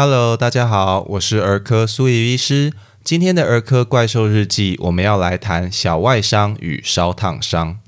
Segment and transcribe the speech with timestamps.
[0.00, 2.72] Hello，大家好，我是儿科苏怡医师。
[3.02, 7.80] 今天的儿科怪兽日记，我们要来谈小外伤与烧烫伤。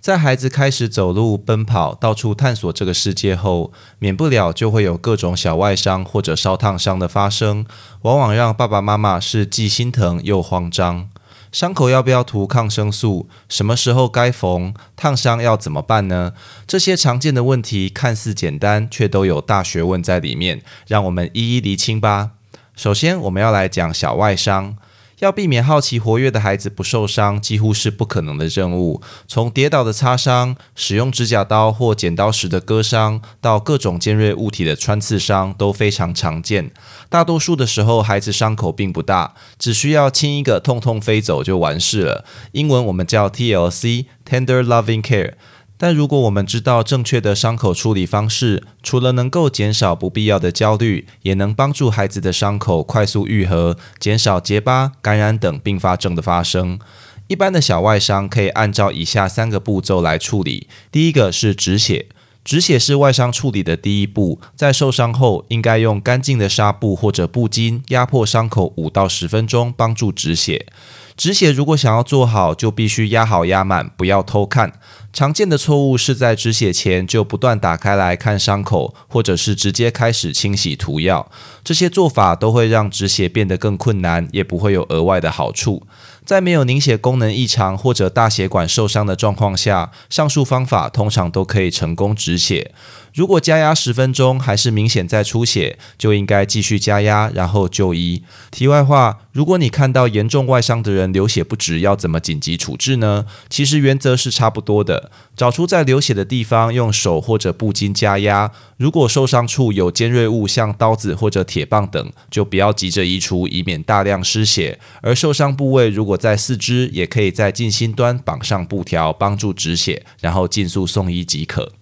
[0.00, 7.64] 在孩子开始走路、奔跑、到处探索这个世界后，免不了就会有各种小外伤或者烧烫伤的发生，
[8.00, 11.10] 往往让爸爸妈妈是既心疼又慌张。
[11.52, 13.28] 伤口要不要涂抗生素？
[13.46, 14.74] 什么时候该缝？
[14.96, 16.32] 烫伤要怎么办呢？
[16.66, 22.30] 这些常见的问题看似简单，却都有大学问在里面，让我们一一厘清吧。
[22.74, 24.76] 首先，我们要来讲小外伤。
[25.22, 29.00] 要避免好奇活跃的孩子不受伤，几乎是不可能的任务。
[29.28, 36.72] 从跌倒的擦伤、使用指甲刀或剪刀时的割伤，到各种尖锐物体的穿刺伤，都非常常见。
[37.08, 42.24] 大多数的时候，孩子伤口并不大，只需要亲一个，痛痛飞走就完事了。
[42.50, 45.34] 英文我们叫 TLC（Tender Loving Care）。
[45.82, 56.78] 但如果我们知道正确的伤口处理方式，除了能够减少不必要的焦虑，也能帮助孩子的伤口快速愈合，减少结疤、感染等并发症的发生。
[57.26, 60.68] 一般的小外伤可以按照以下三个步骤来处理。
[60.92, 62.06] 第一个是止血，
[62.44, 70.66] 止血是外伤处理的第一步，在受伤后应该用干净的纱布或者布巾压迫伤口五到十分钟，帮助止血。
[71.16, 74.72] 止血如果想要做好，就必须压好压满，不要偷看。
[75.12, 81.30] 常见的错误是在止血前就不断打开来看伤口，或者是直接开始清洗涂药。
[81.62, 85.86] 这些做法都会让止血变得更困难，也不会有额外的好处。
[86.24, 92.72] 在没有凝血功能异常或者大血管受伤的状况下，上述方法通常都可以成功止血。
[93.14, 98.22] 如果加压十分钟还是明显在出血，就应该继续加压，然后就医。
[98.50, 103.26] 题外话，如果你看到严重外伤的人流血不止，要怎么紧急处置呢？
[103.50, 108.50] 其实原则是差不多的，找出在流血的地方，用手或者布巾加压。
[108.78, 114.78] 如果受伤处有尖锐物，像刀子或者铁棒等，就不要急着移除，以免大量失血。
[115.02, 121.72] 而受伤部位如果在四肢，也可以在近心端绑上布条，帮助止血，然后尽速送医即可。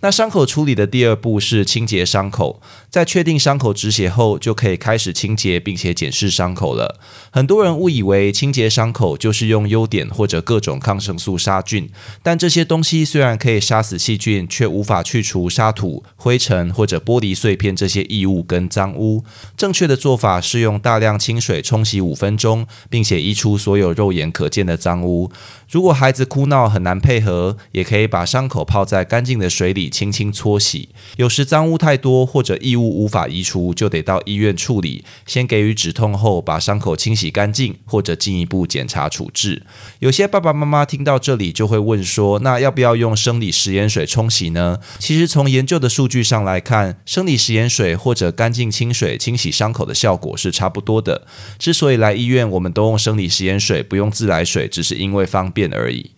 [0.00, 7.00] 那伤口处理的第二步是清洁伤口，在确定伤口止血后，就可以开始清洁并且检视伤口了。
[7.32, 11.90] 很多人误以为清洁伤口就是用优点或者各种抗生素杀菌，
[12.22, 19.24] 但这些东西虽然可以杀死细菌，却无法去除沙土、灰尘或者玻璃碎片这些异物跟脏污。
[19.56, 25.30] 正确的做法是用大量清水冲洗五分钟，并且移出所有肉眼可见的脏污。
[25.68, 30.88] 如果孩子哭闹很难配合，也可以把伤口泡在干净的水里轻轻搓洗。
[31.16, 35.04] 有时脏污太多或者异物无法移除，就得到医院处理。
[35.24, 39.62] 先给予止痛后，把伤口清洗干净，或者进一步检查处置。
[40.00, 44.80] 有些爸爸妈妈听到这里就会问说：那要不要用生理食盐水冲洗呢？
[44.98, 51.24] 其实从研究的数据上来看，生理食盐水或者干净清水清洗伤口的效果是差不多的。
[51.56, 55.68] 之所以来医院我们都用生理食盐水，不用自来水，只是因为方便。
[55.72, 56.12] 而已。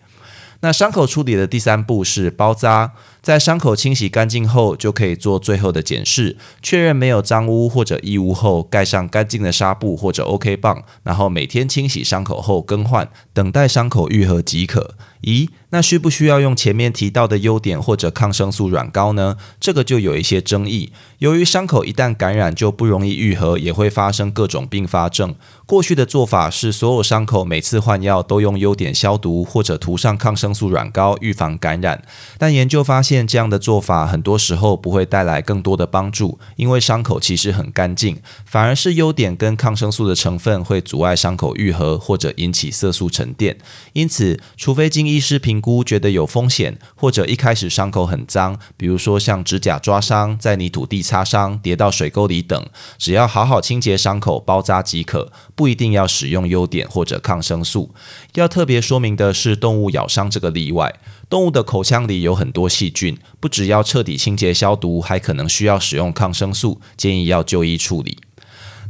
[0.61, 14.95] 那伤口处理的第三步是包扎，在伤口清洗干净后，就可以做最后的检视，确认没有脏污或者异物后，盖上干净的纱布或者 OK 棒，然后每天清洗伤口后更换，等待伤口愈合即可。
[15.21, 15.49] 咦？
[15.73, 19.37] 那需不需要用前面提到的优点或者抗生素软膏呢？
[19.59, 20.91] 这个就有一些争议。
[21.19, 25.35] 由于伤口一旦感染就不容易愈合，也会发生各种并发症。
[25.65, 32.03] 过去的做法是所有伤口每次换药都用优点消毒，或者涂上抗生素软膏预防感染。
[32.37, 43.57] 但研究发现，这样的做法很多时候不会带来更多的帮助，因为伤口其实很干净，反而是优点跟抗生素的成分会阻碍伤口愈合，或者引起色素沉淀。
[43.93, 45.61] 因此，除非经医师评。
[45.61, 52.65] 估觉得有风险，或者一开始伤口很脏，比如说像指甲抓伤、在泥土地擦伤、跌到水沟里等，
[52.97, 57.93] 只要好好清洁伤口、包扎即可，不一定要使用优点或者抗生素。
[58.33, 60.95] 要特别说明的是，动物咬伤这个例外，
[61.29, 68.17] 动物的口腔里有很多细菌，菌不只要彻底清洁消毒，还可能需要使用抗生素，建议要就医处理。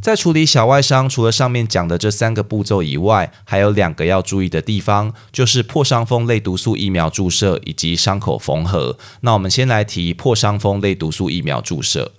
[0.02, 8.98] 在处理小外伤，除了上面讲的这三个步骤以外，还有两个要注意的地方，就是破伤风类毒素疫苗注射以及伤口缝合。
[9.22, 12.12] 那我们先来提破伤风类毒素疫苗注射。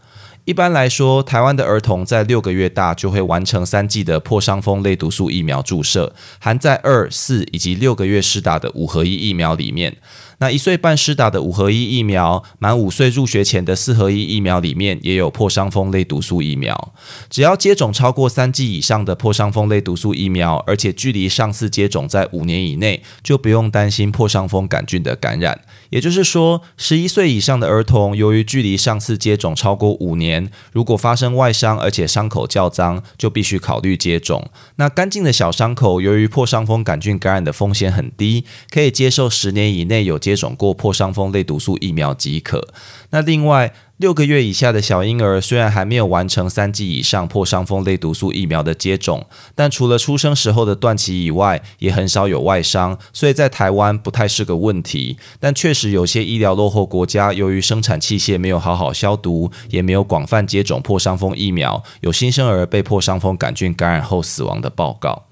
[0.45, 9.97] 一般来说，台湾的儿童在六个月大就会完成三剂的破伤风类毒素疫苗注射，含在二、四以及六个月施打的五合一疫苗里面。
[10.39, 16.93] 那一岁半施打的五合一疫苗，满五岁入学前的四合一疫苗里面也有破伤风类毒素疫苗。
[17.31, 25.61] 只要接种超过三剂以上的破伤风类毒素疫苗，而且距离上次接种在五年以内，就不用担心破伤风杆菌的感染。
[25.93, 34.51] 也就是说，十一岁以上的儿童，由于距离上次接种超过五年，如果发生外伤而且伤口较脏，就必须考虑接种。
[34.77, 42.73] 那干净的小伤口，由于破伤风杆菌感染的风险很低，可以接受十年以内有接种过破伤风类毒素疫苗即可。
[43.11, 55.17] 那另外，六个月以下的小婴儿虽然还没有完成三剂以上破伤风类毒素疫苗的接种，但除了出生时候的断脐以外，也很少有外伤，所以在台湾不太是个问题。
[55.39, 65.27] 但确实有些医疗落后国家，由于生产器械没有好好消毒，也没有广泛接种破伤风疫苗，有新生儿被破伤风杆菌感染后死亡的报告。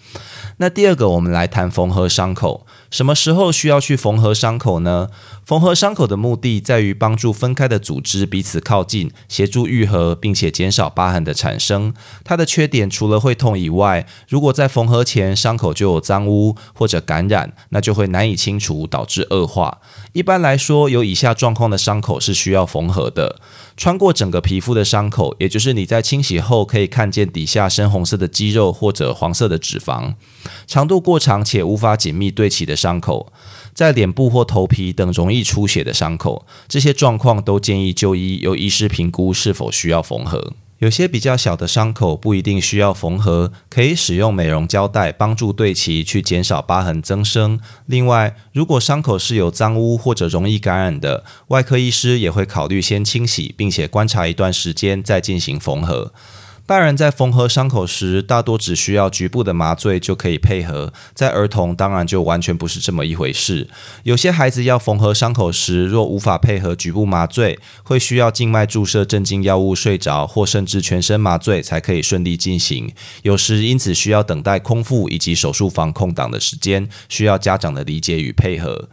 [0.59, 2.67] 那第二个，我们来谈缝合伤口。
[2.91, 5.09] 什么时候需要去缝合伤口呢？
[5.51, 11.93] 缝合伤口的目的在于帮助分开的组织彼此靠近，协助愈合，并且减少疤痕的产生。
[12.23, 19.81] 它的缺点除了会痛以外，如果在缝合前伤口就有脏污或者感染，那就会难以清除，导致恶化。
[20.13, 23.41] 一般来说，有以下状况的伤口是需要缝合的：
[23.77, 30.15] 穿过整个皮肤的伤口，也就是你在清洗后可以看见底下深红色的肌肉或者黄色的脂肪。
[30.69, 33.33] 长度过长且无法紧密对齐的伤口，
[33.81, 40.53] 在脸部或头皮等容易出血的伤口，这些状况都建议就医，由医师评估是否需要缝合。
[40.81, 47.59] 有些比较小的伤口不一定需要缝合，可以使用美容胶带帮助对齐，去减少疤痕增生。
[47.87, 56.13] 另外，如果伤口是有脏污或者容易感染的，外科医师也会考虑先清洗，并且观察一段时间再进行缝合。
[56.71, 63.69] 大人在缝合伤口时，大多只需要局部的麻醉就可以配合；在儿童，当然就完全不是这么一回事。
[64.05, 72.93] 有些孩子要缝合伤口时，若无法配合局部麻醉，会需要静脉注射镇静药物睡着，或甚至全身麻醉才可以顺利进行。
[73.23, 78.89] 有时因此需要等待空腹以及手术房空档的时间，需要家长的理解与配合。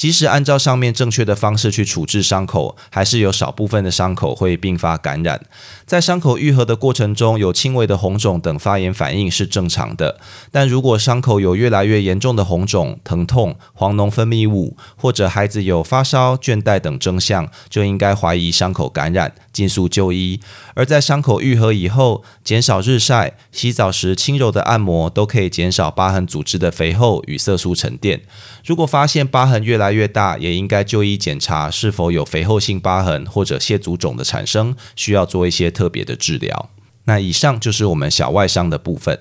[0.00, 5.42] 即使按照上面正确的方式去处置伤口，还是有少部分的伤口会并发感染。
[5.84, 10.18] 在伤口愈合的过程中，有轻微的红肿等发炎反应是正常的。
[10.50, 20.40] 但如果伤口有越来越严重的红肿、疼痛、黄脓分泌物，或者孩子有发烧、倦怠等征象，就应该怀疑伤口感染，尽速就医。
[20.72, 28.22] 而在伤口愈合以后，减少日晒、洗澡时轻柔的按摩，都可以减少疤痕组织的肥厚与色素沉淀。
[28.64, 36.70] 如果发现疤痕越来越大，也应该就医检查是否有肥厚性疤痕或者蟹足肿的产生，需要做一些特别的治疗。
[37.04, 39.20] 那以上就是我们小外伤的部分。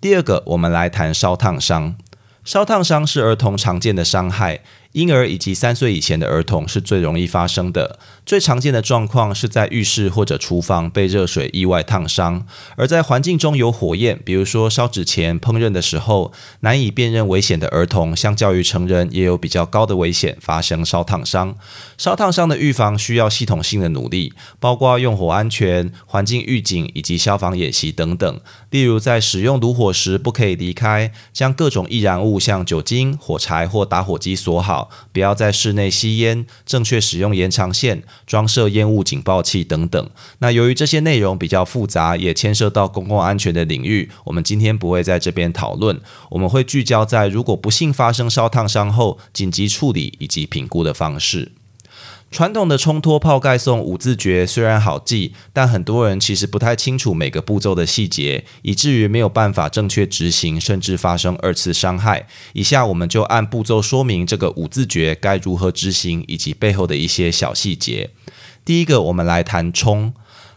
[0.00, 1.96] 第二个，我们来谈烧烫伤。
[2.44, 4.62] 烧烫伤是儿童常见的伤害。
[4.92, 7.98] 婴儿以及三岁以前的儿童是最容易发生的。
[8.32, 12.46] 最常见的状况是在浴室或者厨房被热水意外烫伤，
[12.76, 21.54] 而在环境中有火焰，比如说烧纸钱、烹饪的时候，难以辨认危险的儿童，相较于成人也有比较高的危险发生烧烫伤。
[21.98, 28.40] 烧烫伤的预防需要系统性的努力，包括用火安全、环境预警以及消防演习等等。
[28.70, 34.88] 例如，在使用炉火时不可以离开，将各种易燃物像酒精、火柴或打火机锁好。
[35.12, 40.10] 不要在室内吸烟，正确使用延长线，装设烟雾警报器等等。
[40.38, 46.00] 那由于这些内容比较复杂，也牵涉到公共安全的领域，我们今天不会在这边讨论。
[46.30, 51.52] 我们会聚焦在如果不幸发生烧烫伤后，紧急处理以及评估的方式。
[52.32, 62.26] 传统的冲脱泡盖送五字诀虽然好记，但很多人其实不太清楚每个步骤的细节，以至于没有办法正确执行，甚至发生二次伤害。
[62.54, 68.08] 以下我们就按步骤说明这个五字诀该如何执行，以及背后的一些小细节。
[68.64, 70.14] 第一个，我们来谈冲。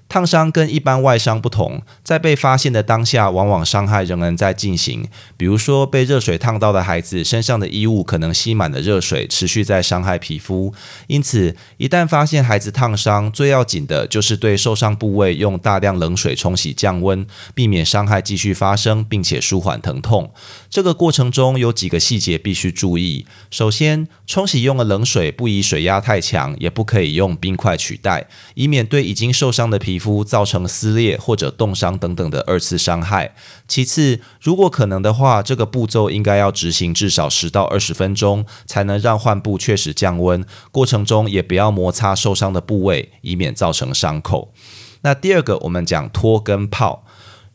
[0.07, 5.05] 烫伤跟一般外伤不同，在被发现的当下，往往伤害仍然在进行。
[5.35, 10.73] 比如说，被热水烫到的孩子身上的衣物可能吸满了热水，持续在伤害皮肤。
[11.07, 20.31] 因此，一旦发现孩子烫伤，最要紧的就是对受伤部位用大量冷水冲洗降温，避免伤害继续发生，并且舒缓疼痛。
[20.69, 23.25] 这个过程中有几个细节必须注意。
[23.49, 29.95] 首先，冲洗用的冷水不宜水压太强，也不可以用冰块取代，以免对已经受伤的皮。
[29.95, 33.33] 肤肤造成撕裂或者冻伤等等的二次伤害。
[33.67, 40.45] 其次，如果可能的话，这个步骤应该要执行至少十到二十分钟，才能让患部确实降温。
[40.71, 44.53] 过程中也不要摩擦受伤的部位，以免造成伤口。
[45.01, 47.04] 那第二个，我们讲脱跟泡。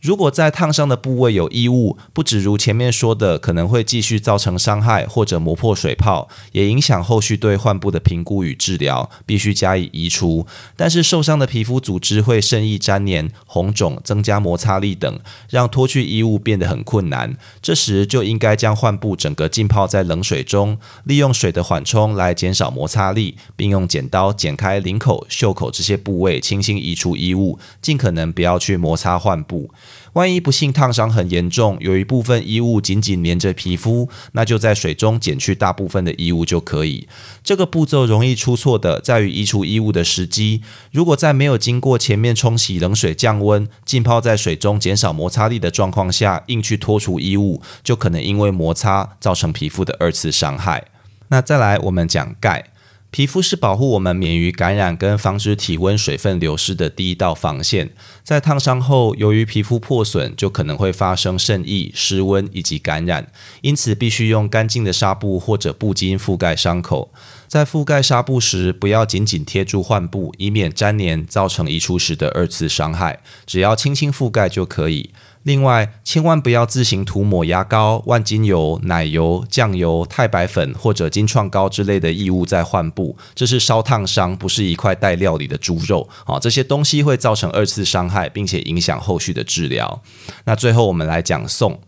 [0.01, 10.47] 如果在烫伤的部位有异物，不止如前面说的，可能会继续造成伤害或者磨破水泡，也影响后续对患部的评估与治疗，必须加以移除。
[10.75, 17.37] 但是受伤的皮肤组织会渗溢粘连、红肿、增加摩擦力等，让脱去衣物变得很困难。
[17.61, 29.71] 这时就应该将患部整个浸泡在冷水中，利用水的缓冲来减少摩擦力，并用剪刀剪开领口、袖口这些部位，轻轻移除衣物，尽可能不要去摩擦患部。
[30.15, 37.09] 万一不幸烫伤很严重，有一部分衣物紧紧粘着皮肤，那就在水中剪去大部分的衣物就可以。
[37.45, 40.63] 这个步骤容易出错的在于移除衣物的时机。
[40.91, 50.87] 如果在没有经过前面冲洗、冷水降温、浸泡在水中减少摩擦力的状况下，硬去脱除衣物，就可能因为摩擦造成皮肤的二次伤害。
[51.29, 52.70] 那再来，我们讲钙。
[53.11, 57.91] 皮肤是保护我们免于感染跟防止体温水分流失的第一道防线。
[58.23, 67.13] 在烫伤后，由于皮肤破损，就可能会发生渗液、失温以及感染，因此必须用干净的纱布或者布巾覆盖伤口。
[67.51, 73.19] 在覆盖纱布时，不要紧紧贴住患部，以免粘连造成移除时的二次伤害。
[73.45, 75.11] 只要轻轻覆盖就可以。
[75.43, 86.09] 另外，千万不要自行涂抹牙膏、万金油、奶油、酱油、太白粉或者金创膏之类的异物在患部，这是烧烫伤，不是一块带料理的猪肉。
[86.25, 90.01] 好，这些东西会造成二次伤害，并且影响后续的治疗。
[90.45, 91.81] 那最后我们来讲送。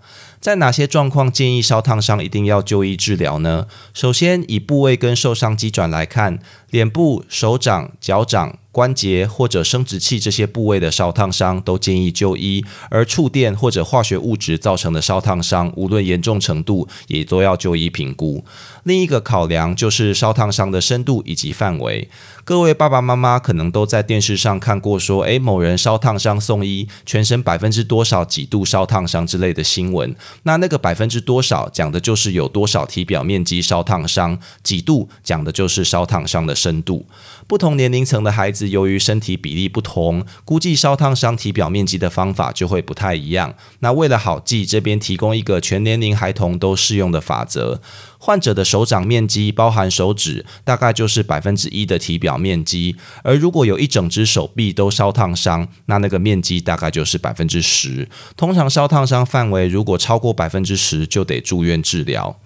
[0.43, 3.69] 在哪些状况建议烧烫伤一定要就医治疗呢？
[3.95, 6.41] 首先，以部位跟受伤机转来看，
[6.73, 8.59] 脸部、手掌、脚掌。
[8.73, 18.43] 关节或者生殖器这些部位的烧烫伤都建议就医，而触电或者化学物质造成的烧烫伤，无论严重程度，也都要就医评估。
[18.85, 22.09] 另一个考量就是烧烫伤的深度以及范围。
[22.45, 30.17] 各位爸爸妈妈可能都在电视上看过说，诶，某人烧烫伤送医，全身百分之多少几度烧烫伤之类的新闻。
[30.45, 37.07] 那那个百分之多少讲的就是有多少体表面积烧烫伤，几度讲的就是烧烫伤的深度。
[37.47, 43.55] 不同年龄层的孩子，由于身体比例不同，估计烧烫伤体表面积的方法就会不太一样。
[43.81, 47.81] 那为了好记，这边提供一个全年龄孩童都适用的法则：
[48.19, 58.09] 患者的手掌面积包含手指，大概就是百分之一的体表面积；而如果有一整只手臂都烧烫伤，那那个面积大概就是百分之十。
[58.37, 62.39] 通常烧烫伤范围如果超过百分之十，就得住院治疗。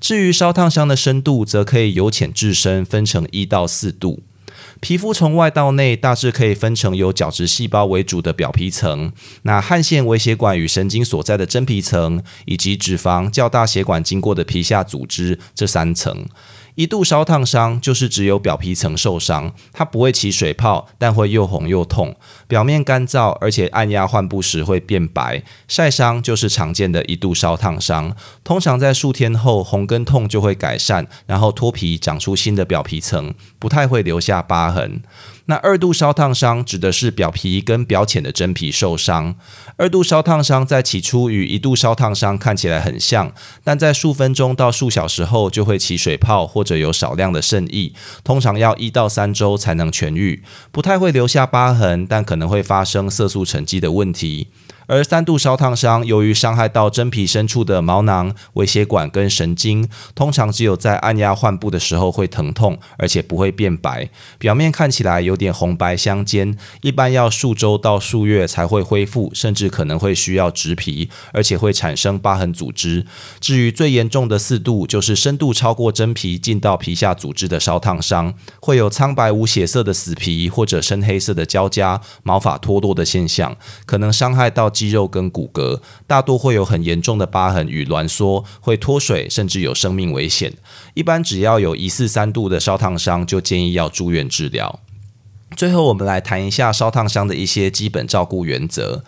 [0.00, 4.22] 至于烧烫伤的深度，则可以由浅至深，分成一到四度。
[4.80, 9.12] 皮肤从外到内大致可以分成由角质细胞为主的表皮层，
[9.42, 16.26] 那汗腺、微血管与神经所在的真皮层，以及脂肪、较大血管经过的皮下组织这三层。
[16.74, 22.16] 一度烧烫伤就是只有表皮层受伤，它不会起水泡，但会又红又痛，
[22.48, 25.42] 表面干燥，而且按压患部时会变白。
[25.68, 35.02] 晒伤就是常见的一度烧烫伤，通常在数天后红跟痛就会改善，然后脱皮长出新的表皮层，不太会留下疤痕。
[35.46, 39.34] 那二度烧烫伤指的是表皮跟表浅的真皮受伤。
[39.76, 43.32] 二度烧烫伤在起初与一度烧烫伤看起来很像，
[43.64, 54.48] 但在数分钟到数小时后就会起水泡或者有少量的渗液，通常要一到三周才能痊愈，不太会留下疤痕，但可能会发生色素沉积的问题。
[54.86, 73.06] 而三度烧烫伤，由于伤害到真皮深处的毛囊、微血管跟神经，通常只有在按压患部的时候会疼痛，而且不会变白，表面看起来有点红白相间，一般要数周到数月才会恢复，甚至可能会需要植皮，而且会产生疤痕组织。
[73.38, 84.71] 至于最严重的四度，就是深度超过真皮进到皮下组织的烧烫伤，会有苍白无血色的死皮或者深黑色的胶痂、毛发脱落的现象，可能伤害到。
[84.72, 90.54] 肌肉跟骨骼大多会有很严重的疤痕与挛缩，会脱水，甚至有生命危险。
[90.94, 94.80] 一般只要有疑似三度的烧烫伤，就建议要住院治疗。
[95.54, 99.04] 最后，我们来谈一下烧烫伤的一些基本照顾原则。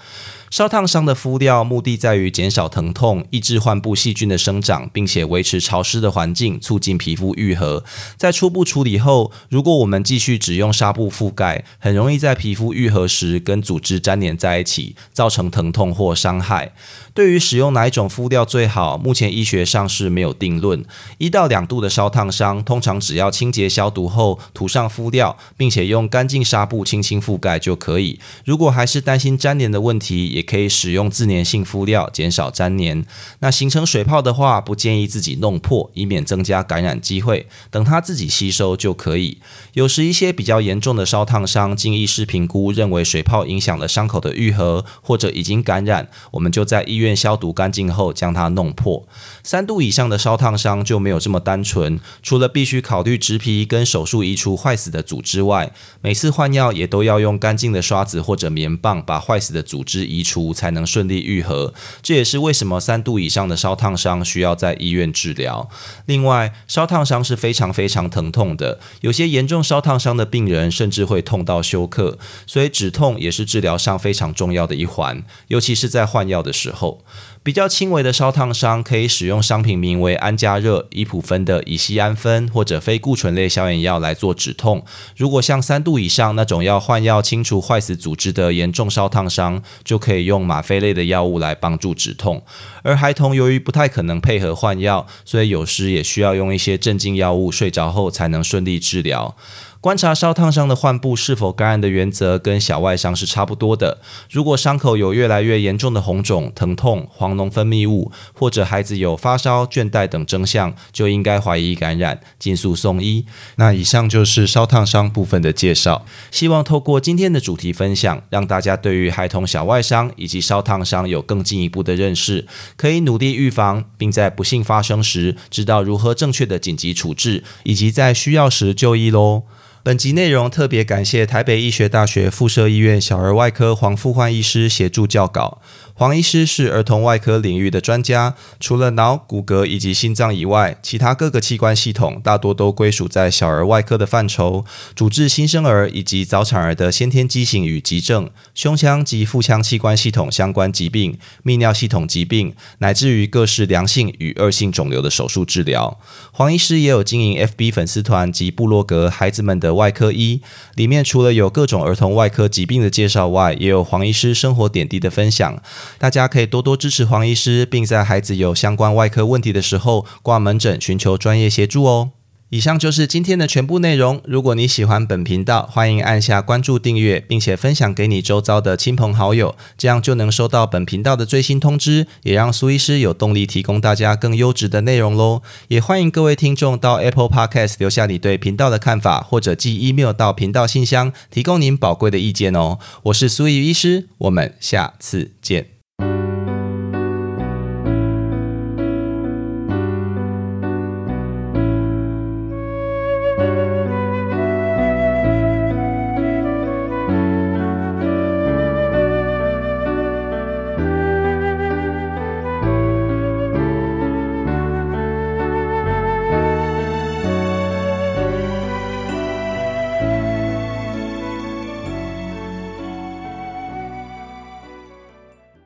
[0.55, 7.83] 烧烫伤的敷料目的在于减少疼痛，抑制患部细菌的生长，并且维持潮湿的环境，促进皮肤愈合。
[8.17, 16.73] 在初步处理后，如果我们继续只用纱布覆盖，很容易在皮肤愈合时跟组织粘连在一起，造成疼痛或伤害。
[17.15, 20.85] 对于使用哪一种敷料最好，目前医学上是没有定论。
[21.19, 28.19] 一到两度的烧烫伤，通常只要清洁消毒后涂上敷料，并且用干净纱布轻轻覆盖就可以。
[28.45, 33.07] 如果还是担心粘连的问题，也可以使用自粘性敷料减少粘连。
[33.39, 37.47] 那形成水泡的话，不建议自己弄破，以免增加感染机会。
[37.71, 39.39] 等它自己吸收就可以。
[39.75, 49.07] 有时一些比较严重的烧烫伤，经医师评估认为水泡影响了伤口的愈合，或者已经感染，我们就在医院院消毒干净后将它弄破。
[49.45, 55.71] 三度以上的烧烫伤就没有这么单纯，除了必须考虑植皮跟手术移除坏死的组织外，
[56.01, 61.73] 每次换药也都要用干净的刷子或者棉棒把坏死的组织移除，才能顺利愈合。
[62.03, 65.69] 这也是为什么三度以上的烧烫伤需要在医院治疗。
[66.07, 76.94] 另外，烧烫伤是非常非常疼痛的，有些严重烧烫伤的病人甚至会痛到休克，所以止痛也是治疗上非常重要的一环，尤其是在换药的时候。
[77.43, 84.85] 比较轻微的烧烫伤，可以使用商品名为安加热、伊普芬的乙酰氨酚或者非固醇类消炎药来做止痛。
[85.17, 92.43] 如果像三度以上那种要换药清除坏死组织的严重烧烫伤，就可以用吗啡类的药物来帮助止痛。
[92.83, 99.37] 而孩童由于不太可能配合换药，所以有时也需要用一些镇静药物，睡着后才能顺利治疗。
[99.85, 104.01] 观察烧烫伤的患部是否感染的原则跟小外伤是差不多的。
[104.31, 113.27] 如果伤口有越来越严重的红肿、疼痛、黄脓分泌物，或者孩子有发烧、倦怠等征象，就应该怀疑感染，尽速送医。
[113.57, 116.07] 那以上就是烧烫伤部分的介绍。
[116.31, 122.47] 希望透过今天的主题分享，让大家对于孩童小外伤以及烧烫伤有更进一步的认识，
[122.79, 129.43] 可以努力预防，并在不幸发生时知道如何正确的紧急处置，以及在需要时就医喽。
[129.85, 135.61] 本集内容特别感谢台北医学大学附设医院小儿外科黄富焕医师协助校稿。
[135.97, 144.65] 黄医师是儿童外科领域的专家，除了脑、骨骼以及心脏以外，其他各个器官系统大多都归属在小儿外科的范畴，
[144.97, 156.01] 主治新生儿以及早产儿的先天畸形与急症、胸腔及腹腔器官系统相关疾病、泌尿系统疾病，乃至于各式良性与恶性肿瘤的手术治疗。
[156.33, 160.41] 黄医师也有经营 FB 粉丝团及部落格“孩子们的外科医”，
[160.75, 165.63] 里面除了有各种儿童外科疾病的介绍外，也有黄医师生活点滴的分享。
[165.99, 172.11] 大家可以多多支持黄医师，并在孩子有相关外科问题的时候挂门诊，寻求专业协助哦。
[172.51, 174.21] 以上就是今天的全部内容。
[174.25, 185.43] 如果你喜欢本频道，欢迎按下关注、订阅，并且分享给你周遭的亲朋好友，这样就能收到本频道的最新通知，也让苏医师有动力提供大家更优质的内容喽。
[185.67, 192.79] 也欢迎各位听众到 Apple Podcast 留下你对频道的看法，或者寄 email 到频道信箱，提供您宝贵的意见哦。
[193.05, 195.74] 我是苏医医师，我们下次见。